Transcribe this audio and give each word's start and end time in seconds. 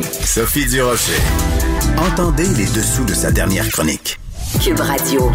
Sophie 0.00 0.64
Durocher. 0.64 1.20
Entendez 1.98 2.46
les 2.56 2.64
dessous 2.64 3.04
de 3.04 3.12
sa 3.12 3.30
dernière 3.30 3.68
chronique. 3.68 4.18
Cube 4.62 4.80
Radio. 4.80 5.30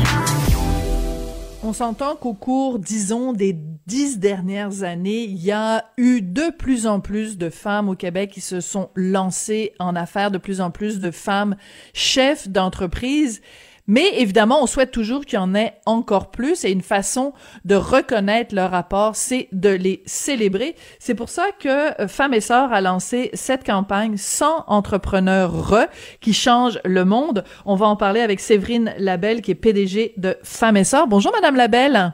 On 1.61 1.73
s'entend 1.73 2.15
qu'au 2.15 2.33
cours, 2.33 2.79
disons, 2.79 3.33
des 3.33 3.55
dix 3.85 4.17
dernières 4.17 4.81
années, 4.81 5.25
il 5.25 5.37
y 5.37 5.51
a 5.51 5.85
eu 5.97 6.21
de 6.21 6.51
plus 6.57 6.87
en 6.87 6.99
plus 7.01 7.37
de 7.37 7.51
femmes 7.51 7.87
au 7.89 7.95
Québec 7.95 8.31
qui 8.31 8.41
se 8.41 8.59
sont 8.59 8.89
lancées 8.95 9.73
en 9.77 9.95
affaires, 9.95 10.31
de 10.31 10.39
plus 10.39 10.59
en 10.59 10.71
plus 10.71 10.99
de 10.99 11.11
femmes 11.11 11.55
chefs 11.93 12.47
d'entreprise. 12.47 13.41
Mais 13.87 14.19
évidemment, 14.19 14.61
on 14.61 14.67
souhaite 14.67 14.91
toujours 14.91 15.25
qu'il 15.25 15.39
y 15.39 15.41
en 15.41 15.55
ait 15.55 15.75
encore 15.85 16.29
plus 16.29 16.65
et 16.65 16.71
une 16.71 16.81
façon 16.81 17.33
de 17.63 17.75
reconnaître 17.75 18.53
leur 18.53 18.71
rapport, 18.71 19.15
c'est 19.15 19.47
de 19.53 19.69
les 19.69 20.03
célébrer. 20.05 20.75
C'est 20.99 21.15
pour 21.15 21.29
ça 21.29 21.45
que 21.57 22.01
euh, 22.01 22.07
Femmes 22.09 22.33
et 22.33 22.41
Sœurs 22.41 22.73
a 22.73 22.81
lancé 22.81 23.29
cette 23.33 23.65
campagne 23.65 24.17
100 24.17 24.65
entrepreneurs 24.67 25.69
re 25.69 25.87
qui 26.19 26.33
changent 26.33 26.79
le 26.83 27.05
monde. 27.05 27.45
On 27.65 27.75
va 27.75 27.85
en 27.85 27.95
parler 27.95 28.19
avec 28.19 28.41
Séverine 28.41 28.93
Labelle 28.97 29.41
qui 29.41 29.51
est 29.51 29.55
PDG 29.55 30.13
de 30.17 30.35
Femmes 30.43 30.77
et 30.77 30.83
Sœurs. 30.83 31.07
Bonjour 31.07 31.31
Madame 31.33 31.55
Labelle. 31.55 32.13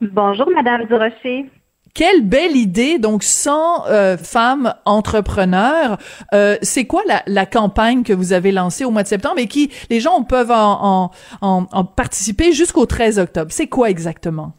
Bonjour 0.00 0.50
Madame 0.50 0.86
Durocher. 0.86 1.50
Quelle 1.94 2.22
belle 2.22 2.56
idée, 2.56 2.98
donc 2.98 3.22
100 3.22 3.86
euh, 3.86 4.16
femmes 4.16 4.74
entrepreneurs. 4.84 5.98
Euh, 6.32 6.56
c'est 6.62 6.86
quoi 6.86 7.02
la, 7.26 7.46
campagne 7.46 8.02
que 8.02 8.12
vous 8.12 8.32
avez 8.32 8.52
lancée 8.52 8.84
au 8.84 8.90
mois 8.90 9.02
de 9.02 9.08
septembre 9.08 9.38
et 9.38 9.46
qui 9.46 9.72
les 9.90 10.00
gens 10.00 10.22
peuvent 10.22 10.50
en, 10.50 11.10
en, 11.40 11.84
participer 11.84 12.52
jusqu'au 12.52 12.86
13 12.86 13.18
octobre? 13.18 13.50
C'est 13.50 13.68
quoi 13.68 13.90
exactement? 13.90 14.52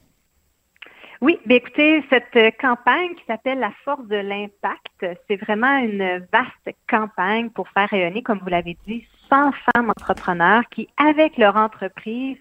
Oui, 1.21 1.37
bien 1.45 1.57
écoutez, 1.57 2.01
cette 2.09 2.57
campagne 2.61 3.13
qui 3.15 3.25
s'appelle 3.27 3.59
La 3.59 3.71
force 3.83 4.05
de 4.07 4.15
l'impact, 4.15 5.05
c'est 5.27 5.35
vraiment 5.35 5.77
une 5.77 6.25
vaste 6.31 6.77
campagne 6.89 7.49
pour 7.49 7.67
faire 7.69 7.89
rayonner, 7.89 8.23
comme 8.23 8.39
vous 8.39 8.49
l'avez 8.49 8.77
dit, 8.87 9.05
100 9.29 9.51
femmes 9.51 9.89
entrepreneurs 9.89 10.63
qui, 10.71 10.87
avec 10.97 11.37
leur 11.37 11.57
entreprise, 11.57 12.37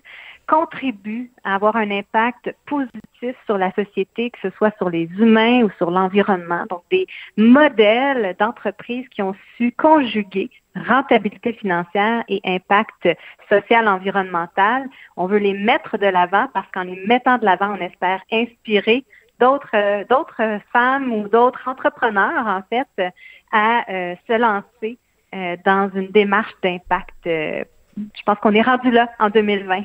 contribuent 0.49 1.31
à 1.45 1.55
avoir 1.55 1.77
un 1.77 1.91
impact 1.91 2.55
positif 2.67 3.37
sur 3.47 3.59
la 3.59 3.71
société, 3.73 4.31
que 4.31 4.39
ce 4.43 4.51
soit 4.57 4.75
sur 4.79 4.89
les 4.91 5.09
humains 5.19 5.63
ou 5.63 5.71
sur 5.77 5.91
l'environnement. 5.91 6.65
Donc, 6.71 6.83
des 6.91 7.07
modèles 7.37 8.35
d'entreprises 8.39 9.07
qui 9.11 9.23
ont 9.23 9.35
su 9.57 9.73
conjuguer 9.73 10.51
rentabilité 10.87 11.53
financière 11.55 12.25
et 12.29 12.41
impact 12.45 13.09
social 13.49 13.89
environnemental. 13.89 14.89
On 15.17 15.27
veut 15.27 15.39
les 15.39 15.55
mettre 15.55 15.99
de 15.99 16.07
l'avant 16.07 16.49
parce 16.55 16.71
qu'en 16.73 16.85
les 16.85 17.05
mettant 17.07 17.39
de 17.39 17.45
l'avant, 17.45 17.75
on 17.77 17.81
espère 17.81 18.23
inspirer 18.31 19.05
d'autres 19.41 19.75
euh, 19.75 20.05
d'autres 20.09 20.61
femmes 20.73 21.13
ou 21.13 21.29
d'autres 21.29 21.67
entrepreneurs 21.67 22.47
en 22.47 22.63
fait 22.71 23.13
à 23.53 23.91
euh, 23.91 24.15
se 24.27 24.33
lancer 24.33 24.99
euh, 25.35 25.57
dans 25.65 25.91
une 25.95 26.09
démarche 26.09 26.55
d'impact. 26.63 27.15
je 27.25 28.23
pense 28.25 28.39
qu'on 28.39 28.55
est 28.55 28.63
rendu 28.63 28.91
là 28.91 29.09
en 29.19 29.31
2020. 29.31 29.83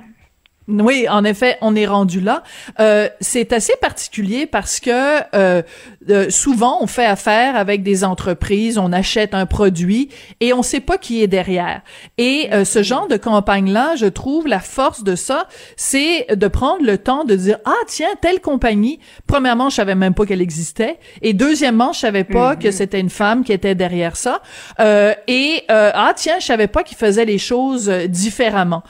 Oui, 0.68 1.08
en 1.10 1.26
effet, 1.26 1.58
on 1.62 1.76
est 1.76 1.86
rendu 1.86 2.22
là. 2.22 2.44
Euh, 2.80 3.10
c'est 3.20 3.52
assez 3.52 3.74
particulier 3.82 4.46
parce 4.46 4.80
que 4.80 5.20
euh, 5.36 5.62
euh, 6.10 6.30
souvent 6.30 6.78
on 6.82 6.88
fait 6.88 7.06
affaire 7.06 7.58
avec 7.58 7.84
des 7.84 8.06
entreprises, 8.06 8.78
on 8.78 8.94
achète 8.94 9.34
un 9.34 9.46
produit 9.46 10.10
et 10.40 10.54
on 10.54 10.64
sait 10.64 10.80
pas 10.80 10.98
qui 10.98 11.22
est 11.22 11.28
derrière. 11.28 11.82
Et 12.18 12.50
ce 12.64 12.84
genre 12.84 13.08
de 13.08 13.18
campagne-là, 13.18 13.96
je 13.96 14.06
trouve 14.06 14.48
la 14.48 14.60
force 14.60 15.04
de 15.04 15.16
ça, 15.16 15.48
c'est 15.76 16.28
de 16.34 16.48
prendre 16.48 16.86
le 16.86 16.98
temps 16.98 17.26
de 17.26 17.36
dire 17.36 17.58
ah 17.66 17.72
tiens 17.88 18.08
telle 18.22 18.40
compagnie. 18.40 19.00
Premièrement, 19.28 19.70
je 19.70 19.76
savais 19.76 19.96
même 19.96 20.14
pas 20.14 20.26
qu'elle 20.26 20.42
existait 20.42 20.98
et 21.22 21.34
deuxièmement, 21.34 21.92
je 21.92 22.00
savais 22.00 22.24
pas 22.24 22.56
que 22.56 22.68
mhm. 22.68 22.72
c'était 22.72 23.00
une 23.00 23.10
femme 23.10 23.44
qui 23.44 23.52
était 23.52 23.76
derrière 23.76 24.16
ça. 24.16 24.42
et 24.80 25.64
ah 25.68 26.14
tiens, 26.16 26.40
je 26.40 26.46
savais 26.46 26.68
pas 26.68 26.84
qu'ils 26.84 26.98
faisaient 26.98 27.26
les 27.26 27.38
choses 27.38 27.90
différemment. 27.90 28.84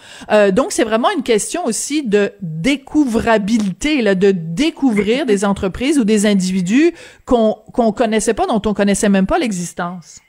donc 0.52 0.72
c'est 0.72 0.84
vraiment 0.84 1.10
une 1.16 1.24
question 1.24 1.63
aussi 1.66 2.04
de 2.04 2.32
découvrabilité, 2.42 4.02
là, 4.02 4.16
de 4.16 4.32
découvrir 4.32 5.26
des 5.26 5.46
entreprises 5.46 6.00
ou 6.00 6.04
des 6.04 6.26
individus 6.26 6.94
qu'on 7.26 7.58
qu'on 7.74 7.92
connaissait 7.92 8.34
pas, 8.34 8.48
dont 8.48 8.62
on 8.66 8.74
connaissait 8.74 9.10
même 9.10 9.28
pas 9.28 9.38
l'existence. 9.38 10.20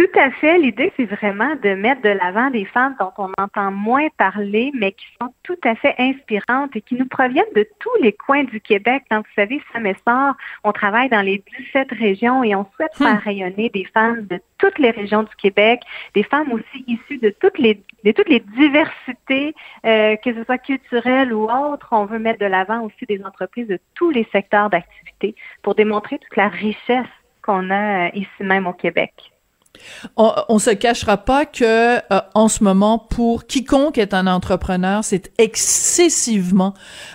Tout 0.00 0.18
à 0.18 0.30
fait. 0.30 0.56
L'idée, 0.56 0.90
c'est 0.96 1.04
vraiment 1.04 1.56
de 1.56 1.74
mettre 1.74 2.00
de 2.00 2.08
l'avant 2.08 2.48
des 2.48 2.64
femmes 2.64 2.96
dont 2.98 3.12
on 3.18 3.30
entend 3.36 3.70
moins 3.70 4.08
parler, 4.16 4.72
mais 4.72 4.92
qui 4.92 5.04
sont 5.20 5.28
tout 5.42 5.58
à 5.62 5.74
fait 5.74 5.94
inspirantes 5.98 6.74
et 6.74 6.80
qui 6.80 6.94
nous 6.94 7.04
proviennent 7.04 7.52
de 7.54 7.68
tous 7.80 7.94
les 8.00 8.14
coins 8.14 8.44
du 8.44 8.62
Québec. 8.62 9.02
Quand 9.10 9.18
vous 9.18 9.32
savez, 9.36 9.60
Sam 9.74 9.84
et 9.84 9.94
on 10.64 10.72
travaille 10.72 11.10
dans 11.10 11.20
les 11.20 11.44
17 11.58 11.88
régions 11.90 12.42
et 12.42 12.54
on 12.54 12.66
souhaite 12.76 12.98
hmm. 12.98 13.04
faire 13.04 13.20
rayonner 13.20 13.68
des 13.68 13.84
femmes 13.92 14.24
de 14.24 14.40
toutes 14.56 14.78
les 14.78 14.90
régions 14.90 15.22
du 15.22 15.36
Québec, 15.36 15.82
des 16.14 16.22
femmes 16.22 16.50
aussi 16.50 16.82
issues 16.86 17.18
de 17.18 17.34
toutes 17.38 17.58
les 17.58 17.82
de 18.02 18.12
toutes 18.12 18.30
les 18.30 18.40
diversités, 18.40 19.54
euh, 19.84 20.16
que 20.16 20.32
ce 20.32 20.44
soit 20.44 20.56
culturelles 20.56 21.34
ou 21.34 21.44
autres. 21.44 21.88
On 21.90 22.06
veut 22.06 22.18
mettre 22.18 22.38
de 22.38 22.46
l'avant 22.46 22.80
aussi 22.84 23.04
des 23.06 23.22
entreprises 23.22 23.68
de 23.68 23.78
tous 23.94 24.08
les 24.08 24.26
secteurs 24.32 24.70
d'activité 24.70 25.34
pour 25.60 25.74
démontrer 25.74 26.18
toute 26.18 26.36
la 26.36 26.48
richesse 26.48 27.12
qu'on 27.42 27.68
a 27.68 28.06
euh, 28.06 28.10
ici 28.14 28.28
même 28.40 28.66
au 28.66 28.72
Québec. 28.72 29.12
On, 30.16 30.32
on 30.48 30.58
se 30.58 30.70
cachera 30.70 31.16
pas 31.16 31.46
que 31.46 31.96
euh, 31.96 32.20
en 32.34 32.48
ce 32.48 32.64
moment, 32.64 32.98
pour 32.98 33.46
quiconque 33.46 33.98
est 33.98 34.14
un 34.14 34.26
entrepreneur, 34.26 35.04
c'est 35.04 35.32
excessivement 35.38 36.74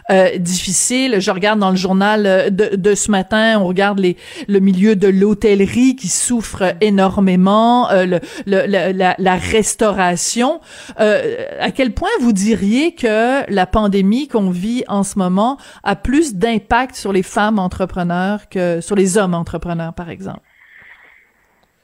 euh, 0.10 0.38
difficile. 0.38 1.18
Je 1.20 1.32
regarde 1.32 1.60
dans 1.60 1.70
le 1.70 1.76
journal 1.76 2.26
euh, 2.26 2.50
de, 2.50 2.76
de 2.76 2.96
ce 2.96 3.12
matin, 3.12 3.60
on 3.60 3.66
regarde 3.66 4.00
les, 4.00 4.18
le 4.48 4.60
milieu 4.60 4.96
de 4.96 5.08
l'hôtellerie 5.08 5.96
qui 5.96 6.08
souffre 6.08 6.76
énormément, 6.82 7.90
le, 7.92 8.20
la, 8.46 9.16
la, 9.18 9.36
restauration. 9.36 10.60
à 10.98 11.72
quel 11.72 11.94
point 11.94 12.10
vous 12.22 12.34
diriez 12.34 12.96
que 12.96 13.50
la 13.52 13.66
pandémie 13.66 14.28
qu'on 14.28 14.50
vit 14.50 14.84
en 14.88 15.04
ce 15.04 15.18
moment 15.18 15.58
a 15.84 15.96
plus 15.96 16.36
d'impact 16.36 16.96
sur 16.96 17.14
les 17.14 17.24
femmes 17.24 17.60
entrepreneurs 17.60 18.50
que 18.50 18.82
sur 18.82 18.96
les 18.96 19.18
hommes 19.18 19.34
entrepreneurs, 19.34 19.94
par 19.94 20.10
exemple? 20.10 20.42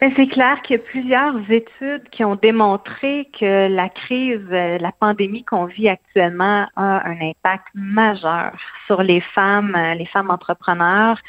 Ben, 0.02 0.12
c'est 0.16 0.26
clair 0.26 0.60
qu'il 0.64 0.78
y 0.78 0.80
a 0.80 0.84
plusieurs 0.84 1.52
études 1.52 2.10
qui 2.10 2.26
ont 2.26 2.36
démontré 2.36 3.30
que 3.40 3.68
la 3.68 3.88
crise, 3.88 4.42
euh, 4.52 4.80
la 4.80 4.92
pandémie 4.92 5.44
qu'on 5.44 5.66
vit 5.66 5.90
actuellement 5.90 6.66
a 6.76 7.08
un 7.08 7.22
impact 7.22 7.68
majeur 7.76 8.52
sur 8.88 9.04
les 9.04 9.22
femmes, 9.22 9.76
euh, 9.76 9.94
les 9.94 10.08
femmes 10.08 10.32
entrepreneurs. 10.32 11.20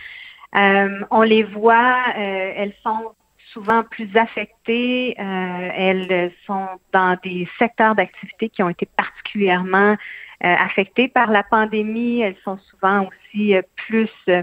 Euh, 0.55 1.01
on 1.11 1.21
les 1.21 1.43
voit, 1.43 1.99
elles 2.17 2.73
sont 2.83 3.13
souvent 3.53 3.83
plus 3.83 4.09
affectées, 4.17 5.15
elles 5.19 6.33
sont 6.47 6.67
dans 6.93 7.19
des 7.23 7.49
secteurs 7.59 7.95
d'activité 7.95 8.49
qui 8.49 8.63
ont 8.63 8.69
été 8.71 8.87
particulièrement 8.97 9.93
euh, 9.93 9.97
affectées 10.43 11.09
par 11.09 11.31
la 11.31 11.43
pandémie. 11.43 12.21
Elles 12.21 12.37
sont 12.45 12.59
souvent 12.71 13.07
aussi 13.07 13.55
euh, 13.55 13.63
plus, 13.77 14.11
euh, 14.29 14.43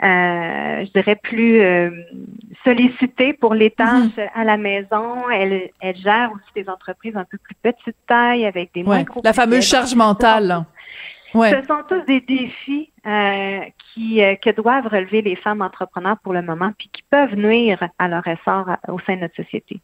je 0.00 0.92
dirais, 0.92 1.16
plus 1.16 1.62
sollicitées 2.64 3.32
pour 3.32 3.54
les 3.54 3.70
tâches 3.70 4.16
mhm. 4.16 4.28
à 4.34 4.44
la 4.44 4.56
maison. 4.56 5.28
Elles, 5.30 5.70
elles 5.80 5.96
gèrent 5.96 6.30
aussi 6.32 6.52
des 6.54 6.68
entreprises 6.68 7.16
un 7.16 7.24
peu 7.24 7.38
plus 7.38 7.56
petite 7.62 7.96
taille 8.06 8.46
avec 8.46 8.72
des 8.74 8.82
ouais. 8.82 9.04
La 9.24 9.32
fameuse 9.32 9.66
charge 9.66 9.94
mentale. 9.94 10.64
Ouais. 11.34 11.50
Ce 11.50 11.66
sont 11.66 11.82
tous 11.88 12.04
des 12.06 12.20
défis 12.20 12.90
qui 13.94 14.20
que 14.42 14.50
doivent 14.50 14.88
relever 14.88 15.22
les 15.22 15.36
femmes 15.36 15.62
entrepreneurs 15.62 16.16
pour 16.24 16.32
le 16.32 16.42
moment, 16.42 16.72
puis 16.76 16.88
qui 16.92 17.04
peuvent 17.08 17.36
nuire 17.36 17.88
à 18.00 18.08
leur 18.08 18.26
essor 18.26 18.66
au 18.88 18.98
sein 19.00 19.14
de 19.14 19.20
notre 19.20 19.36
société. 19.36 19.80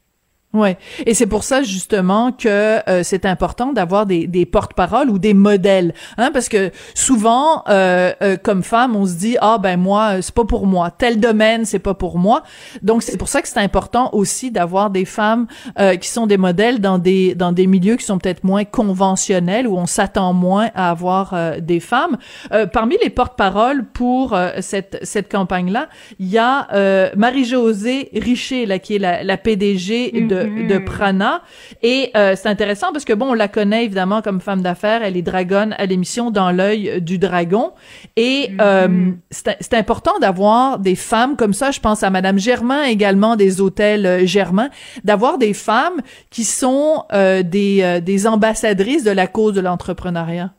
Ouais, 0.57 0.79
et 1.05 1.13
c'est 1.13 1.27
pour 1.27 1.45
ça 1.45 1.63
justement 1.63 2.33
que 2.33 2.49
euh, 2.89 3.03
c'est 3.03 3.27
important 3.27 3.75
d'avoir 3.75 4.07
des, 4.07 4.27
des 4.27 4.47
porte-paroles 4.47 5.11
ou 5.11 5.19
des 5.19 5.35
modèles, 5.35 5.93
hein, 6.17 6.31
parce 6.33 6.49
que 6.49 6.71
souvent, 6.95 7.63
euh, 7.69 8.15
euh, 8.23 8.39
comme 8.43 8.63
femme, 8.63 8.97
on 8.97 9.05
se 9.05 9.17
dit 9.17 9.37
ah 9.43 9.59
ben 9.59 9.77
moi 9.77 10.23
c'est 10.23 10.35
pas 10.35 10.47
pour 10.47 10.67
moi, 10.67 10.91
tel 10.91 11.21
domaine 11.21 11.67
c'est 11.67 11.79
pas 11.79 11.93
pour 11.93 12.19
moi, 12.19 12.43
donc 12.81 13.03
c'est 13.03 13.19
pour 13.19 13.29
ça 13.29 13.43
que 13.43 13.49
c'est 13.49 13.61
important 13.61 14.09
aussi 14.15 14.51
d'avoir 14.51 14.89
des 14.89 15.05
femmes 15.05 15.47
qui 16.01 16.09
sont 16.09 16.27
des 16.27 16.39
modèles 16.39 16.81
dans 16.81 16.97
des 16.97 17.35
dans 17.35 17.53
des 17.53 17.67
milieux 17.67 17.97
qui 17.97 18.07
sont 18.07 18.17
peut-être 18.17 18.43
moins 18.43 18.65
conventionnels 18.65 19.69
où 19.69 19.77
on 19.77 19.87
s'attend 19.87 20.33
moins 20.33 20.71
à 20.75 20.91
avoir 20.91 21.35
des 21.61 21.81
femmes. 21.81 22.17
parmi 22.73 22.97
les 23.03 23.11
porte-paroles 23.11 23.85
pour 23.85 24.35
cette 24.61 25.01
cette 25.03 25.31
campagne 25.31 25.71
là, 25.71 25.89
il 26.19 26.29
y 26.29 26.39
a 26.39 26.69
Marie-Josée 27.15 28.09
Richer 28.15 28.65
là 28.65 28.79
qui 28.79 28.97
est 28.97 28.99
la, 28.99 29.23
la 29.23 29.37
PDG 29.37 30.13
de 30.13 30.46
de, 30.47 30.79
mm. 30.79 30.85
Prana. 30.85 31.43
Et 31.83 32.11
euh, 32.17 32.35
c'est 32.37 32.49
intéressant 32.49 32.93
parce 32.93 33.05
que 33.05 33.13
bon, 33.13 33.31
on 33.31 33.35
la 33.35 33.49
connaît 33.49 33.85
évidemment 33.85 34.23
comme 34.23 34.41
femme 34.41 34.63
d'affaires. 34.63 35.03
Elle 35.03 35.17
est 35.17 35.23
dragonne 35.23 35.75
à 35.79 35.87
l'émission 35.87 36.31
Dans 36.31 36.51
l'œil 36.51 37.01
du 37.03 37.19
dragon. 37.19 37.73
Et 38.17 38.51
mm. 38.51 38.57
euh, 38.61 39.11
c'est 39.31 39.75
important 39.75 40.19
d'avoir 40.21 40.79
des 40.79 40.97
femmes 40.97 41.37
comme 41.37 41.53
ça. 41.53 41.71
Je 41.71 41.81
pense 41.81 42.03
à 42.03 42.11
Madame 42.11 42.39
Germain 42.39 42.85
également 42.85 43.37
des 43.37 43.61
hôtels 43.61 44.07
euh, 44.07 44.27
Germain, 44.27 44.71
d'avoir 45.05 45.39
des 45.39 45.55
femmes 45.55 46.01
qui 46.31 46.45
sont 46.45 47.05
des, 47.13 48.01
des 48.03 48.27
ambassadrices 48.27 49.05
de 49.05 49.11
la 49.11 49.27
cause 49.27 49.55
de 49.55 49.61
l'entrepreneuriat. 49.61 50.51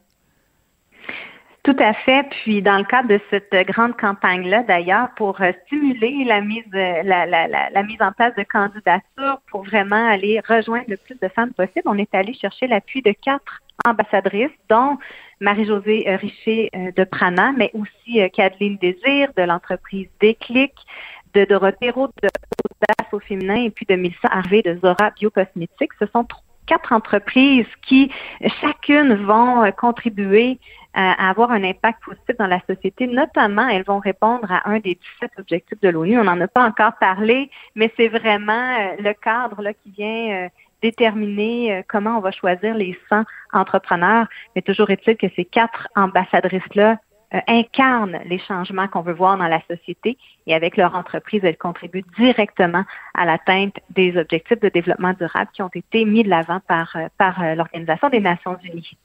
Tout 1.67 1.75
à 1.79 1.93
fait. 1.93 2.23
Puis 2.29 2.61
dans 2.61 2.77
le 2.77 2.85
cadre 2.85 3.09
de 3.09 3.19
cette 3.29 3.53
grande 3.67 3.97
campagne-là, 3.97 4.63
d'ailleurs, 4.63 5.09
pour 5.17 5.41
euh, 5.41 5.51
stimuler 5.65 6.23
la 6.23 6.39
mise, 6.39 6.63
euh, 6.73 7.03
la, 7.03 7.25
la, 7.25 7.45
la, 7.47 7.83
mise 7.83 8.01
en 8.01 8.13
place 8.13 8.33
de 8.35 8.43
candidatures 8.43 9.41
pour 9.51 9.63
vraiment 9.63 10.07
aller 10.09 10.39
rejoindre 10.47 10.85
le 10.87 10.95
plus 10.95 11.19
de 11.21 11.27
femmes 11.27 11.51
possible, 11.51 11.83
on 11.83 11.97
est 11.97 12.15
allé 12.15 12.33
chercher 12.33 12.67
l'appui 12.67 13.01
de 13.01 13.11
quatre 13.11 13.61
ambassadrices, 13.85 14.57
dont 14.69 14.97
Marie-Josée 15.41 16.05
euh, 16.07 16.15
Richer 16.15 16.69
de 16.73 17.03
Prana, 17.03 17.51
mais 17.51 17.69
aussi 17.73 18.21
Kathleen 18.31 18.77
Désir 18.77 19.33
de 19.35 19.43
l'entreprise 19.43 20.07
Déclic, 20.21 20.71
de 21.33 21.43
Dorothée 21.43 21.89
Roux 21.89 22.07
de 22.23 22.29
Audace 22.63 23.11
au 23.11 23.19
féminin 23.19 23.65
et 23.65 23.71
puis 23.71 23.85
de 23.85 23.95
Mélissa 23.95 24.29
Harvey 24.31 24.61
de 24.61 24.79
Zora 24.81 25.11
Biocosmétiques. 25.19 25.91
Ce 25.99 26.05
sont 26.05 26.23
quatre 26.67 26.93
entreprises 26.93 27.65
qui 27.87 28.11
chacune 28.61 29.15
vont 29.25 29.71
contribuer 29.77 30.59
à 30.97 31.29
avoir 31.29 31.51
un 31.51 31.63
impact 31.63 32.03
positif 32.03 32.35
dans 32.39 32.47
la 32.47 32.59
société. 32.67 33.05
Notamment, 33.05 33.67
elles 33.67 33.83
vont 33.83 33.99
répondre 33.99 34.51
à 34.51 34.67
un 34.67 34.79
des 34.79 34.97
17 35.21 35.31
objectifs 35.37 35.79
de 35.79 35.89
l'ONU. 35.89 36.19
On 36.19 36.23
n'en 36.23 36.41
a 36.41 36.47
pas 36.47 36.65
encore 36.65 36.93
parlé, 36.99 37.51
mais 37.75 37.93
c'est 37.95 38.07
vraiment 38.07 38.75
euh, 38.79 38.95
le 38.99 39.13
cadre 39.13 39.61
là, 39.61 39.73
qui 39.73 39.91
vient 39.91 40.45
euh, 40.45 40.49
déterminer 40.81 41.71
euh, 41.71 41.81
comment 41.87 42.17
on 42.17 42.21
va 42.21 42.31
choisir 42.31 42.73
les 42.73 42.97
100 43.09 43.23
entrepreneurs. 43.53 44.27
Mais 44.55 44.63
toujours 44.63 44.89
est-il 44.89 45.17
que 45.17 45.27
ces 45.35 45.45
quatre 45.45 45.87
ambassadrices-là 45.95 46.97
incarnent 47.47 48.19
les 48.25 48.39
changements 48.39 48.87
qu'on 48.87 49.01
veut 49.01 49.13
voir 49.13 49.37
dans 49.37 49.47
la 49.47 49.61
société 49.69 50.17
et 50.45 50.53
avec 50.53 50.77
leur 50.77 50.95
entreprise, 50.95 51.41
elles 51.43 51.57
contribuent 51.57 52.05
directement 52.17 52.83
à 53.13 53.25
l'atteinte 53.25 53.75
des 53.89 54.17
objectifs 54.17 54.59
de 54.59 54.69
développement 54.69 55.13
durable 55.13 55.49
qui 55.53 55.61
ont 55.61 55.71
été 55.73 56.05
mis 56.05 56.23
de 56.23 56.29
l'avant 56.29 56.59
par, 56.67 56.95
par 57.17 57.55
l'Organisation 57.55 58.09
des 58.09 58.21
Nations 58.21 58.57
Unies. 58.63 58.97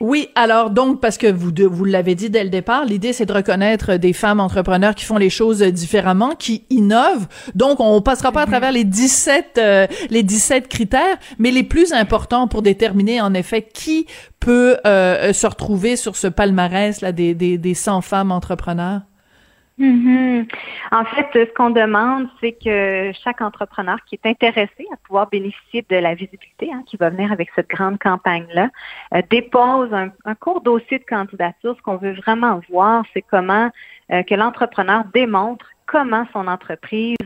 Oui, 0.00 0.30
alors 0.34 0.70
donc 0.70 0.98
parce 1.02 1.18
que 1.18 1.26
vous 1.26 1.52
vous 1.70 1.84
l'avez 1.84 2.14
dit 2.14 2.30
dès 2.30 2.42
le 2.42 2.48
départ, 2.48 2.86
l'idée 2.86 3.12
c'est 3.12 3.26
de 3.26 3.32
reconnaître 3.34 3.96
des 3.96 4.14
femmes 4.14 4.40
entrepreneurs 4.40 4.94
qui 4.94 5.04
font 5.04 5.18
les 5.18 5.28
choses 5.28 5.60
différemment, 5.62 6.30
qui 6.34 6.64
innovent. 6.70 7.26
Donc 7.54 7.80
on 7.80 8.00
passera 8.00 8.32
pas 8.32 8.42
à 8.42 8.46
mhm. 8.46 8.50
travers 8.50 8.72
les 8.72 8.84
17 8.84 9.58
euh, 9.58 9.86
les 10.08 10.22
17 10.22 10.68
critères, 10.68 11.18
mais 11.38 11.50
les 11.50 11.64
plus 11.64 11.92
importants 11.92 12.48
pour 12.48 12.62
déterminer 12.62 13.20
en 13.20 13.34
effet 13.34 13.60
qui 13.60 14.06
peut 14.40 14.78
euh, 14.86 15.34
se 15.34 15.46
retrouver 15.46 15.96
sur 15.96 16.16
ce 16.16 16.28
palmarès 16.28 17.02
là 17.02 17.12
des 17.12 17.34
des, 17.34 17.58
des 17.58 17.74
100 17.74 18.00
femmes 18.00 18.32
entrepreneurs. 18.32 19.02
Mhm. 19.80 20.46
En 20.92 21.04
fait, 21.06 21.26
ce 21.32 21.54
qu'on 21.54 21.70
demande, 21.70 22.28
c'est 22.38 22.52
que 22.52 23.12
chaque 23.24 23.40
entrepreneur 23.40 23.96
qui 24.04 24.14
est 24.14 24.28
intéressé 24.28 24.86
à 24.92 24.96
pouvoir 24.98 25.30
bénéficier 25.30 25.86
de 25.88 25.96
la 25.96 26.14
visibilité 26.14 26.70
hein, 26.70 26.82
qui 26.86 26.98
va 26.98 27.08
venir 27.08 27.32
avec 27.32 27.48
cette 27.56 27.70
grande 27.70 27.98
campagne-là, 27.98 28.68
euh, 29.14 29.22
dépose 29.30 29.88
un, 29.94 30.34
court 30.34 30.60
dossier 30.60 30.98
de 30.98 31.04
candidature. 31.04 31.74
Ce 31.78 31.82
qu'on 31.82 31.96
veut 31.96 32.12
vraiment 32.12 32.60
voir, 32.68 33.04
c'est 33.14 33.22
comment 33.22 33.70
euh, 34.12 34.22
que 34.22 34.34
l'entrepreneur 34.34 35.04
démontre 35.14 35.64
comment 35.86 36.26
son 36.34 36.46
entreprise 36.46 37.16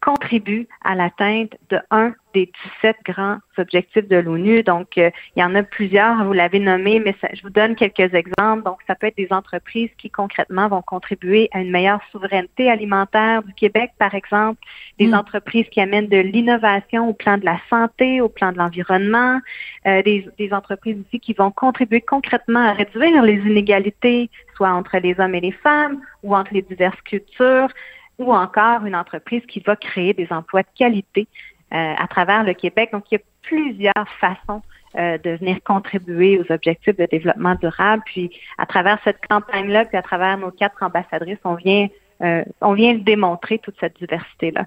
contribue 0.00 0.66
à 0.82 0.96
l'atteinte 0.96 1.52
de 1.70 1.78
un 1.92 2.14
des 2.34 2.50
17 2.82 2.96
grands 3.04 3.38
objectifs 3.58 4.08
de 4.08 4.16
l'ONU. 4.16 4.62
Donc, 4.62 4.98
euh, 4.98 5.10
il 5.36 5.40
y 5.40 5.44
en 5.44 5.54
a 5.54 5.62
plusieurs, 5.62 6.24
vous 6.24 6.32
l'avez 6.32 6.58
nommé, 6.58 7.00
mais 7.00 7.14
je 7.32 7.42
vous 7.42 7.50
donne 7.50 7.74
quelques 7.74 8.14
exemples. 8.14 8.62
Donc, 8.64 8.78
ça 8.86 8.94
peut 8.94 9.06
être 9.08 9.16
des 9.16 9.28
entreprises 9.30 9.90
qui 9.98 10.10
concrètement 10.10 10.68
vont 10.68 10.82
contribuer 10.82 11.48
à 11.52 11.60
une 11.60 11.70
meilleure 11.70 12.00
souveraineté 12.10 12.70
alimentaire 12.70 13.42
du 13.42 13.52
Québec, 13.54 13.92
par 13.98 14.14
exemple, 14.14 14.60
des 14.98 15.08
mm. 15.08 15.14
entreprises 15.14 15.66
qui 15.70 15.80
amènent 15.80 16.08
de 16.08 16.18
l'innovation 16.18 17.08
au 17.08 17.12
plan 17.12 17.38
de 17.38 17.44
la 17.44 17.58
santé, 17.68 18.20
au 18.20 18.28
plan 18.28 18.52
de 18.52 18.58
l'environnement, 18.58 19.40
euh, 19.86 20.02
des, 20.02 20.28
des 20.38 20.52
entreprises 20.52 20.96
aussi 21.06 21.20
qui 21.20 21.32
vont 21.32 21.50
contribuer 21.50 22.00
concrètement 22.00 22.60
à 22.60 22.72
réduire 22.72 23.22
les 23.22 23.34
inégalités, 23.34 24.30
soit 24.56 24.70
entre 24.70 24.98
les 24.98 25.18
hommes 25.18 25.34
et 25.34 25.40
les 25.40 25.52
femmes 25.52 26.00
ou 26.22 26.34
entre 26.34 26.54
les 26.54 26.62
diverses 26.62 27.00
cultures 27.02 27.68
ou 28.18 28.32
encore 28.32 28.84
une 28.86 28.94
entreprise 28.94 29.42
qui 29.46 29.60
va 29.60 29.76
créer 29.76 30.14
des 30.14 30.28
emplois 30.30 30.62
de 30.62 30.68
qualité 30.76 31.26
à 31.72 32.06
travers 32.06 32.44
le 32.44 32.52
Québec. 32.54 32.90
Donc, 32.92 33.04
il 33.10 33.14
y 33.14 33.18
a 33.18 33.24
plusieurs 33.42 34.08
façons 34.20 34.62
euh, 34.98 35.16
de 35.16 35.30
venir 35.30 35.56
contribuer 35.64 36.38
aux 36.38 36.52
objectifs 36.52 36.94
de 36.98 37.06
développement 37.10 37.54
durable. 37.54 38.02
Puis, 38.04 38.30
à 38.58 38.66
travers 38.66 38.98
cette 39.04 39.26
campagne-là, 39.26 39.86
puis 39.86 39.96
à 39.96 40.02
travers 40.02 40.36
nos 40.36 40.50
quatre 40.50 40.82
ambassadrices, 40.82 41.38
on 41.44 41.54
vient, 41.54 41.88
euh, 42.22 42.44
on 42.60 42.74
vient 42.74 42.92
démontrer 42.92 43.58
toute 43.58 43.74
cette 43.80 43.96
diversité-là. 43.98 44.66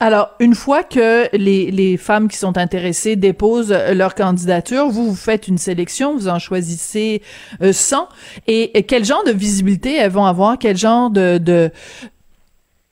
Alors, 0.00 0.30
une 0.40 0.56
fois 0.56 0.82
que 0.82 1.28
les, 1.36 1.70
les 1.70 1.96
femmes 1.96 2.26
qui 2.26 2.38
sont 2.38 2.58
intéressées 2.58 3.14
déposent 3.14 3.72
leur 3.92 4.16
candidature, 4.16 4.88
vous, 4.88 5.10
vous 5.10 5.14
faites 5.14 5.46
une 5.46 5.58
sélection, 5.58 6.16
vous 6.16 6.26
en 6.26 6.40
choisissez 6.40 7.22
100. 7.60 8.08
Et, 8.48 8.82
quel 8.88 9.04
genre 9.04 9.22
de 9.22 9.30
visibilité 9.30 9.94
elles 9.94 10.10
vont 10.10 10.24
avoir? 10.24 10.58
Quel 10.58 10.76
genre 10.76 11.10
de, 11.10 11.38
de, 11.38 11.70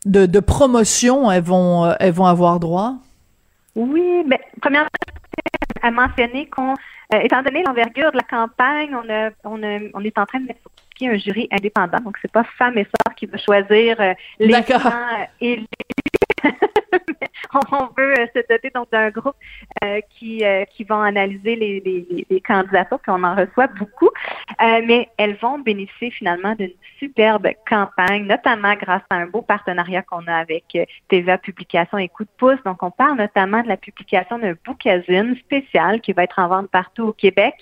de, 0.07 0.27
de 0.27 0.39
promotion 0.39 1.33
elles 1.33 1.43
vont, 1.43 1.85
euh, 1.85 1.95
elles 1.99 2.13
vont 2.13 2.27
avoir 2.27 2.61
droit? 2.61 2.95
Oui, 3.79 4.25
mais 4.27 4.41
premièrement, 4.61 4.89
à 5.83 5.91
mentionner 5.93 6.47
qu'on, 6.47 6.75
euh, 7.15 7.21
étant 7.21 7.43
donné 7.45 7.63
l'envergure 7.63 8.11
de 8.11 8.17
la 8.17 8.25
campagne, 8.25 8.93
on, 8.93 9.09
a, 9.09 9.31
on, 9.45 9.63
a, 9.63 9.79
on 9.95 10.03
est 10.03 10.19
en 10.19 10.27
train 10.27 10.41
de 10.41 10.47
mettre 10.47 10.61
sur 10.63 10.71
pied 10.97 11.09
un 11.09 11.17
jury 11.17 11.49
indépendant. 11.53 11.99
Donc, 12.01 12.17
c'est 12.21 12.33
pas 12.33 12.43
femme 12.59 12.77
et 12.77 12.83
sœur 12.83 13.15
qui 13.15 13.27
va 13.27 13.39
choisir 13.39 14.01
euh, 14.01 14.15
les 14.41 14.53
gens 14.53 14.81
et 15.41 15.63
on 17.73 17.89
veut 17.97 18.19
euh, 18.19 18.27
se 18.35 18.41
doter 18.49 18.71
d'un 18.93 19.11
groupe 19.11 19.37
euh, 19.85 20.01
qui 20.11 20.45
euh, 20.45 20.65
qui 20.65 20.85
vont 20.85 21.01
analyser 21.01 21.57
les, 21.57 22.43
candidatures, 22.47 22.99
puis 23.01 23.13
on 23.13 23.23
en 23.25 23.35
reçoit 23.35 23.67
beaucoup, 23.67 24.11
mais 24.61 25.09
elles 25.19 25.37
vont 25.37 25.59
bénéficier 25.59 26.11
finalement 26.11 26.55
d'une 26.55 26.73
superbe 26.99 27.49
campagne, 27.69 28.25
notamment 28.25 28.75
grâce 28.75 29.03
à 29.11 29.17
un 29.17 29.27
beau 29.27 29.43
partenariat 29.43 30.03
qu'on 30.03 30.27
a 30.27 30.35
avec 30.35 30.79
TVA 31.09 31.37
Publication 31.39 31.99
et 31.99 32.09
Coup 32.09 32.25
de 32.25 32.31
pouce. 32.39 32.59
Donc, 32.65 32.83
on 32.83 32.91
parle 32.91 33.19
notamment 33.19 33.63
de 33.63 33.69
la 33.69 33.77
publication 33.77 34.39
d'un 34.39 34.55
bookazine 34.65 35.37
spécial 35.37 36.01
qui 36.01 36.13
va 36.13 36.25
être 36.25 36.39
en 36.39 36.49
vente 36.49 36.71
partout 36.71 37.05
au 37.05 37.13
Québec. 37.13 37.55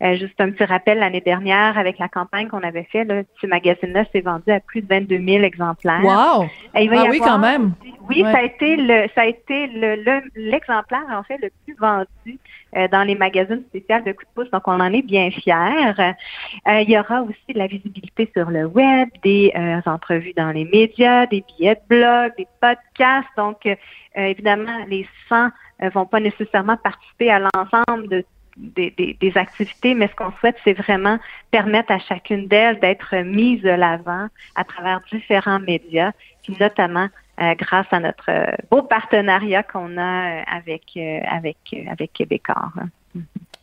Euh, 0.00 0.14
juste 0.14 0.40
un 0.40 0.52
petit 0.52 0.64
rappel, 0.64 0.98
l'année 0.98 1.20
dernière, 1.20 1.76
avec 1.76 1.98
la 1.98 2.08
campagne 2.08 2.46
qu'on 2.46 2.62
avait 2.62 2.86
fait, 2.92 3.02
là, 3.02 3.22
ce 3.40 3.46
magazine-là 3.48 4.04
s'est 4.12 4.20
vendu 4.20 4.48
à 4.52 4.60
plus 4.60 4.80
de 4.80 4.86
22 4.86 5.18
000 5.18 5.42
exemplaires. 5.42 6.00
Wow! 6.04 6.46
ah 6.72 7.06
oui, 7.10 7.18
quand 7.18 7.38
même. 7.38 7.72
Oui, 8.08 8.22
ça 8.22 8.38
a 8.38 8.42
été 8.42 8.76
le, 8.76 9.08
ça 9.16 9.22
a 9.22 9.26
été 9.26 9.66
le, 9.66 10.22
l'exemplaire 10.36 11.04
en 11.10 11.24
fait 11.24 11.36
le 11.42 11.50
plus 11.64 11.76
vendu 11.78 12.38
euh, 12.76 12.86
dans 12.88 13.02
les 13.02 13.16
magazines 13.16 13.64
spéciaux 13.68 14.04
de 14.06 14.12
coup 14.12 14.22
de 14.22 14.30
pouce. 14.36 14.50
Donc, 14.52 14.68
on 14.68 14.78
en 14.78 14.92
est 14.92 15.02
bien 15.02 15.32
fiers. 15.32 15.92
Euh, 15.98 16.80
il 16.80 16.88
y 16.88 16.96
aura 16.96 17.22
aussi 17.22 17.52
de 17.52 17.58
la 17.58 17.66
visibilité 17.66 18.30
sur 18.36 18.50
le 18.50 18.66
web, 18.66 19.08
des 19.24 19.52
entrevues 19.84 20.32
dans 20.36 20.52
les 20.52 20.64
médias, 20.64 21.26
des 21.26 21.42
billets 21.48 21.74
de 21.74 21.96
blog, 21.96 22.32
des 22.38 22.46
podcasts. 22.60 23.28
Donc, 23.36 23.68
évidemment, 24.14 24.84
les 24.88 25.08
100 25.28 25.48
vont 25.92 26.06
pas 26.06 26.20
nécessairement 26.20 26.76
participer 26.76 27.30
à 27.30 27.40
l'ensemble 27.40 28.08
de 28.08 28.24
des, 28.58 29.32
activités, 29.36 29.94
mais 29.94 30.08
ce 30.08 30.14
qu'on 30.14 30.32
souhaite, 30.38 30.56
c'est 30.64 30.72
vraiment 30.72 31.18
permettre 31.50 31.92
à 31.92 31.98
chacune 31.98 32.48
d'elles 32.48 32.80
d'être 32.80 33.14
mise 33.16 33.62
de 33.62 33.70
l'avant 33.70 34.28
à 34.56 34.64
travers 34.64 35.00
différents 35.12 35.60
médias, 35.60 36.12
puis 36.42 36.56
notamment 36.58 37.08
euh, 37.40 37.54
grâce 37.54 37.86
à 37.92 38.00
notre 38.00 38.30
euh, 38.30 38.50
beau 38.70 38.82
partenariat 38.82 39.62
qu'on 39.62 39.96
a 39.96 40.40
euh, 40.40 40.42
avec 40.46 40.98
avec 41.30 41.58
avec 41.88 42.12
Québécois. 42.12 42.72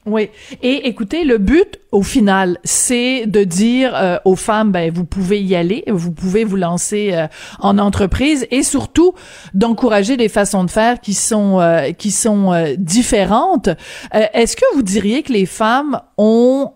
Oui. 0.06 0.30
Et 0.62 0.88
écoutez, 0.88 1.24
le 1.24 1.40
but, 1.40 1.80
au 1.92 2.04
final, 2.04 2.60
c'est 2.64 3.26
de 3.26 3.44
dire 3.44 3.94
euh, 3.96 4.18
aux 4.24 4.36
femmes, 4.36 4.72
ben, 4.72 4.92
vous 4.94 5.06
pouvez 5.06 5.42
y 5.42 5.56
aller, 5.56 5.84
vous 5.88 6.12
pouvez 6.12 6.44
vous 6.44 6.58
lancer 6.58 7.12
euh, 7.14 7.28
en 7.60 7.80
entreprise 7.80 8.46
et 8.52 8.62
surtout 8.62 9.16
d'encourager 9.56 10.16
des 10.16 10.30
façons 10.30 10.64
de 10.64 10.70
faire 10.70 11.00
qui 11.00 11.16
sont 11.16 11.60
euh, 11.60 11.92
qui 11.94 12.12
sont 12.12 12.76
différentes. 12.78 13.70
Est-ce 14.12 14.56
que 14.56 14.66
vous 14.76 14.84
diriez 14.84 15.24
que 15.24 15.34
les 15.34 15.46
femmes 15.46 16.02
ont 16.18 16.74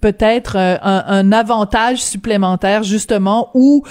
peut-être 0.00 0.56
un, 0.56 1.04
un, 1.06 1.32
avantage 1.32 2.02
supplémentaire 2.02 2.82
justement 2.82 3.50
où 3.54 3.82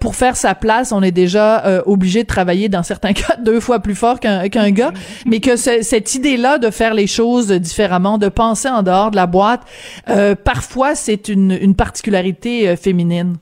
pour 0.00 0.16
faire 0.16 0.36
sa 0.36 0.54
place, 0.54 0.92
on 0.92 1.02
est 1.02 1.12
déjà 1.12 1.82
obligé 1.86 2.22
de 2.22 2.28
travailler 2.28 2.68
dans 2.68 2.82
certains 2.82 3.12
cas 3.14 3.36
deux 3.36 3.60
fois 3.60 3.78
plus 3.80 3.94
fort 3.94 4.20
qu'un 4.20 4.48
qu'un 4.48 4.70
gars, 4.70 4.92
mais 5.26 5.40
que 5.40 5.56
cette 5.56 6.14
idée-là 6.30 6.58
de 6.58 6.70
faire 6.70 6.94
les 6.94 7.06
choses 7.06 7.50
différemment, 7.50 8.18
de 8.18 8.28
penser 8.28 8.68
en 8.68 8.82
dehors 8.82 9.10
de 9.10 9.16
la 9.16 9.26
boîte. 9.26 9.62
Euh, 10.08 10.34
parfois, 10.34 10.94
c'est 10.94 11.28
une, 11.28 11.74
particularité 11.74 12.68
euh, 12.68 12.76
féminine. 12.76 13.36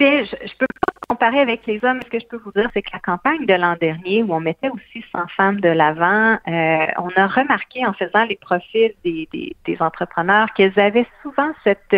je, 0.00 0.04
ne 0.06 0.58
peux 0.58 0.66
pas 0.66 0.92
comparer 1.08 1.40
avec 1.40 1.66
les 1.66 1.84
hommes. 1.84 2.00
Ce 2.04 2.10
que 2.10 2.18
je 2.18 2.26
peux 2.26 2.40
vous 2.44 2.52
dire, 2.52 2.68
c'est 2.74 2.82
que 2.82 2.90
la 2.92 3.00
campagne 3.00 3.46
de 3.46 3.54
l'an 3.54 3.76
dernier, 3.80 4.22
où 4.22 4.34
on 4.34 4.40
mettait 4.40 4.68
aussi 4.68 5.04
100 5.12 5.18
femmes 5.36 5.60
de 5.60 5.68
l'avant, 5.68 6.38
euh, 6.46 6.86
on 6.98 7.10
a 7.16 7.26
remarqué 7.26 7.86
en 7.86 7.92
faisant 7.92 8.24
les 8.24 8.36
profils 8.36 8.92
des, 9.04 9.28
des, 9.32 9.56
des 9.64 9.76
entrepreneurs 9.80 10.48
qu'elles 10.54 10.78
avaient 10.78 11.06
souvent 11.22 11.50
cette 11.62 11.96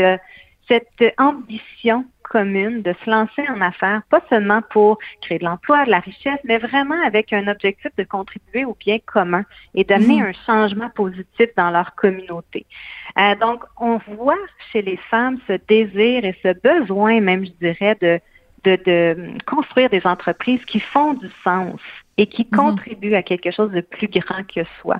cette 0.69 1.15
ambition 1.19 2.05
commune 2.28 2.83
de 2.83 2.95
se 3.04 3.11
lancer 3.11 3.42
en 3.49 3.61
affaires, 3.61 4.02
pas 4.11 4.23
seulement 4.28 4.62
pour 4.71 4.99
créer 5.21 5.38
de 5.38 5.45
l'emploi, 5.45 5.85
de 5.85 5.90
la 5.90 6.00
richesse, 6.00 6.40
mais 6.45 6.59
vraiment 6.59 7.00
avec 7.04 7.33
un 7.33 7.49
objectif 7.49 7.90
de 7.97 8.04
contribuer 8.04 8.64
au 8.64 8.76
bien 8.78 8.99
commun 9.04 9.45
et 9.75 9.85
d'amener 9.85 10.21
mhm. 10.21 10.26
un 10.26 10.33
changement 10.47 10.90
positif 10.90 11.49
dans 11.56 11.71
leur 11.71 11.95
communauté. 11.95 12.66
Euh, 13.18 13.35
donc, 13.37 13.64
on 13.78 13.99
voit 14.16 14.35
chez 14.73 14.83
les 14.83 14.99
femmes 15.11 15.38
ce 15.47 15.54
désir 15.68 16.25
et 16.25 16.37
ce 16.42 16.52
besoin, 16.52 17.21
même 17.21 17.45
je 17.45 17.52
dirais, 17.52 17.97
de, 18.00 18.21
de, 18.66 18.78
de 18.85 19.44
construire 19.46 19.88
des 19.90 20.04
entreprises 20.04 20.64
qui 20.64 20.80
font 20.80 21.14
du 21.14 21.30
sens 21.44 21.80
et 22.18 22.26
qui 22.26 22.46
mhm. 22.50 22.58
contribue 22.58 23.14
à 23.14 23.23
quelque 23.23 23.50
chose 23.50 23.70
de 23.70 23.80
plus 23.80 24.08
grand 24.08 24.42
que 24.46 24.62
soi. 24.80 24.96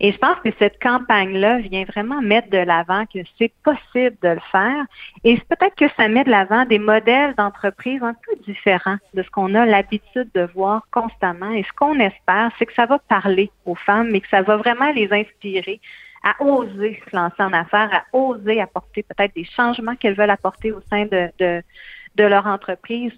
Et 0.00 0.12
je 0.12 0.18
pense 0.18 0.36
que 0.44 0.50
cette 0.58 0.80
campagne-là 0.80 1.58
vient 1.58 1.84
vraiment 1.84 2.22
mettre 2.22 2.50
de 2.50 2.58
l'avant 2.58 3.04
que 3.06 3.18
c'est 3.38 3.52
possible 3.64 4.16
de 4.22 4.28
le 4.28 4.40
faire 4.50 4.84
et 5.24 5.36
peut-être 5.48 5.74
que 5.74 5.88
ça 5.96 6.08
met 6.08 6.24
de 6.24 6.30
l'avant 6.30 6.64
des 6.64 6.78
modèles 6.78 7.34
d'entreprise 7.36 8.02
un 8.02 8.14
peu 8.14 8.36
différents 8.46 8.98
de 9.14 9.22
ce 9.22 9.30
qu'on 9.30 9.54
a 9.54 9.66
l'habitude 9.66 10.30
de 10.34 10.48
voir 10.54 10.86
constamment. 10.92 11.50
Et 11.50 11.64
ce 11.64 11.72
qu'on 11.76 11.98
espère, 11.98 12.50
c'est 12.58 12.66
que 12.66 12.74
ça 12.74 12.86
va 12.86 12.98
parler 12.98 13.50
aux 13.66 13.74
femmes, 13.74 14.10
mais 14.10 14.20
que 14.20 14.28
ça 14.28 14.42
va 14.42 14.56
vraiment 14.56 14.90
les 14.92 15.12
inspirer 15.12 15.80
à 16.24 16.40
oser 16.40 17.02
se 17.10 17.16
lancer 17.16 17.42
en 17.42 17.52
affaires, 17.52 17.90
à 17.92 18.16
oser 18.16 18.60
apporter 18.60 19.02
peut-être 19.02 19.34
des 19.34 19.44
changements 19.44 19.96
qu'elles 19.96 20.14
veulent 20.14 20.30
apporter 20.30 20.70
au 20.70 20.80
sein 20.88 21.06
de, 21.06 21.30
de 21.40 21.62
de 22.16 22.24
leur 22.24 22.46
entreprise. 22.46 23.12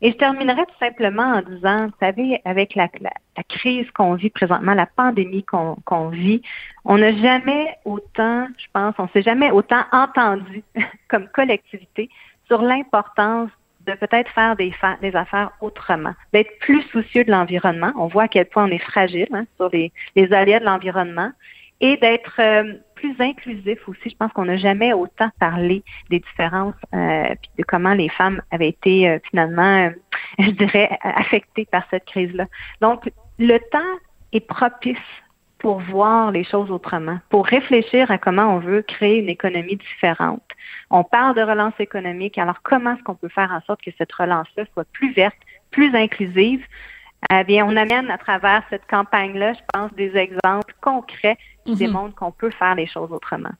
Et 0.00 0.12
je 0.12 0.16
terminerai 0.16 0.64
tout 0.66 0.78
simplement 0.78 1.22
en 1.22 1.42
disant, 1.42 1.86
vous 1.86 1.94
savez, 2.00 2.40
avec 2.44 2.74
la, 2.74 2.88
la, 3.00 3.42
crise 3.48 3.90
qu'on 3.92 4.14
vit 4.14 4.30
présentement, 4.30 4.74
la 4.74 4.86
pandémie 4.86 5.44
qu'on 5.44 6.08
vit, 6.08 6.42
on 6.84 6.98
n'a 6.98 7.16
jamais 7.16 7.76
autant, 7.84 8.46
je 8.58 8.66
pense, 8.72 8.94
on 8.98 9.08
s'est 9.08 9.22
jamais 9.22 9.50
autant 9.50 9.84
entendu 9.92 10.62
comme 11.08 11.28
collectivité 11.28 12.08
sur 12.46 12.62
l'importance 12.62 13.50
de 13.86 13.94
peut-être 13.94 14.30
faire 14.32 14.56
des, 14.56 14.74
des 15.00 15.16
affaires 15.16 15.52
autrement, 15.60 16.14
d'être 16.32 16.58
plus 16.58 16.82
soucieux 16.92 17.24
de 17.24 17.30
l'environnement. 17.30 17.92
On 17.96 18.08
voit 18.08 18.24
à 18.24 18.28
quel 18.28 18.46
point 18.46 18.64
on 18.64 18.70
est 18.70 18.78
fragile 18.78 19.28
hein, 19.32 19.44
sur 19.56 19.70
les, 19.70 19.92
les 20.16 20.32
aléas 20.32 20.60
de 20.60 20.64
l'environnement 20.64 21.32
et 21.80 21.96
d'être 21.96 22.40
euh, 22.40 22.74
plus 23.00 23.16
inclusif 23.18 23.88
aussi. 23.88 24.10
Je 24.10 24.16
pense 24.16 24.32
qu'on 24.32 24.44
n'a 24.44 24.56
jamais 24.56 24.92
autant 24.92 25.30
parlé 25.40 25.82
des 26.10 26.20
différences 26.20 26.74
euh, 26.94 27.34
puis 27.40 27.50
de 27.58 27.64
comment 27.64 27.94
les 27.94 28.10
femmes 28.10 28.42
avaient 28.50 28.68
été 28.68 29.08
euh, 29.08 29.18
finalement, 29.30 29.86
euh, 29.86 29.90
je 30.38 30.50
dirais, 30.50 30.98
affectées 31.02 31.66
par 31.70 31.84
cette 31.90 32.04
crise-là. 32.04 32.46
Donc, 32.80 33.10
le 33.38 33.58
temps 33.58 33.78
est 34.32 34.46
propice 34.46 34.98
pour 35.58 35.80
voir 35.80 36.30
les 36.30 36.44
choses 36.44 36.70
autrement, 36.70 37.18
pour 37.28 37.46
réfléchir 37.46 38.10
à 38.10 38.18
comment 38.18 38.54
on 38.54 38.58
veut 38.58 38.82
créer 38.82 39.18
une 39.18 39.28
économie 39.28 39.76
différente. 39.76 40.42
On 40.90 41.04
parle 41.04 41.34
de 41.36 41.42
relance 41.42 41.78
économique, 41.78 42.38
alors 42.38 42.62
comment 42.62 42.94
est-ce 42.94 43.02
qu'on 43.02 43.14
peut 43.14 43.28
faire 43.28 43.50
en 43.52 43.60
sorte 43.62 43.82
que 43.82 43.90
cette 43.98 44.12
relance-là 44.12 44.64
soit 44.72 44.86
plus 44.92 45.12
verte, 45.12 45.36
plus 45.70 45.94
inclusive? 45.94 46.64
Eh 47.32 47.44
bien, 47.44 47.66
on 47.66 47.76
amène 47.76 48.10
à 48.10 48.18
travers 48.18 48.62
cette 48.70 48.86
campagne-là, 48.88 49.52
je 49.52 49.60
pense, 49.72 49.92
des 49.92 50.16
exemples 50.16 50.74
concrets 50.80 51.36
qui 51.64 51.72
mhm. 51.72 51.78
démontrent 51.78 52.14
qu'on 52.14 52.32
peut 52.32 52.50
faire 52.50 52.74
les 52.74 52.86
choses 52.86 53.12
autrement. 53.12 53.50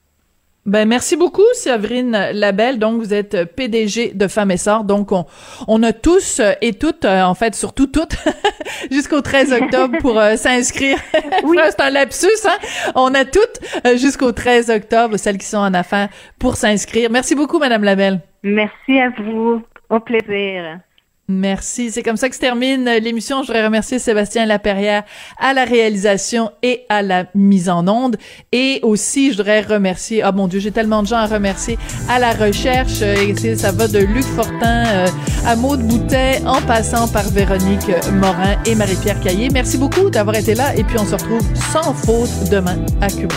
Ben 0.66 0.86
merci 0.86 1.16
beaucoup 1.16 1.42
Séverine 1.54 2.12
Labelle. 2.34 2.78
Donc 2.78 3.00
vous 3.00 3.14
êtes 3.14 3.56
PDG 3.56 4.12
de 4.14 4.28
Femmes 4.28 4.50
et 4.50 4.58
Sœurs. 4.58 4.84
Donc 4.84 5.10
on, 5.10 5.24
on 5.68 5.82
a 5.82 5.94
tous 5.94 6.40
et 6.60 6.74
toutes 6.74 7.06
euh, 7.06 7.22
en 7.22 7.34
fait 7.34 7.54
surtout 7.54 7.86
toutes 7.86 8.14
jusqu'au 8.90 9.22
13 9.22 9.54
octobre 9.54 9.96
pour 10.00 10.18
euh, 10.18 10.36
s'inscrire. 10.36 10.98
oui. 11.44 11.56
c'est 11.64 11.80
un 11.80 11.90
lapsus 11.90 12.26
hein? 12.44 12.92
On 12.94 13.14
a 13.14 13.24
toutes 13.24 13.60
euh, 13.86 13.96
jusqu'au 13.96 14.32
13 14.32 14.68
octobre 14.68 15.16
celles 15.16 15.38
qui 15.38 15.46
sont 15.46 15.56
en 15.56 15.72
affaires 15.72 16.08
pour 16.38 16.56
s'inscrire. 16.56 17.10
Merci 17.10 17.34
beaucoup 17.34 17.58
madame 17.58 17.82
Labelle. 17.82 18.20
Merci 18.42 19.00
à 19.00 19.08
vous. 19.08 19.62
Au 19.88 19.98
plaisir. 19.98 20.78
Merci. 21.30 21.92
C'est 21.92 22.02
comme 22.02 22.16
ça 22.16 22.28
que 22.28 22.34
se 22.34 22.40
termine 22.40 22.84
l'émission. 23.00 23.42
Je 23.42 23.46
voudrais 23.46 23.64
remercier 23.64 24.00
Sébastien 24.00 24.46
Laperrière 24.46 25.04
à 25.38 25.54
la 25.54 25.64
réalisation 25.64 26.50
et 26.62 26.84
à 26.88 27.02
la 27.02 27.26
mise 27.34 27.68
en 27.68 27.86
onde. 27.86 28.16
Et 28.50 28.80
aussi, 28.82 29.30
je 29.30 29.36
voudrais 29.36 29.60
remercier, 29.60 30.22
oh 30.26 30.32
mon 30.34 30.48
Dieu, 30.48 30.58
j'ai 30.58 30.72
tellement 30.72 31.02
de 31.02 31.06
gens 31.06 31.18
à 31.18 31.26
remercier 31.26 31.78
à 32.08 32.18
la 32.18 32.32
recherche. 32.32 33.02
Ça 33.56 33.70
va 33.70 33.86
de 33.86 34.00
Luc 34.00 34.24
Fortin 34.24 34.84
euh, 34.86 35.06
à 35.46 35.54
Maude 35.54 35.82
Boutet 35.82 36.42
en 36.44 36.60
passant 36.62 37.06
par 37.06 37.28
Véronique 37.28 37.90
Morin 38.14 38.56
et 38.66 38.74
Marie-Pierre 38.74 39.20
Caillé. 39.20 39.50
Merci 39.50 39.78
beaucoup 39.78 40.10
d'avoir 40.10 40.36
été 40.36 40.54
là. 40.56 40.74
Et 40.74 40.82
puis, 40.82 40.98
on 40.98 41.06
se 41.06 41.12
retrouve 41.12 41.46
sans 41.72 41.94
faute 41.94 42.50
demain 42.50 42.76
à 43.00 43.08
Cube 43.08 43.30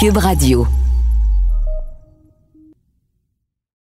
Cube 0.00 0.16
Radio. 0.16 0.79